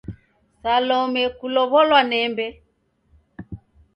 [0.61, 2.45] Salome kulow'olwa nembe?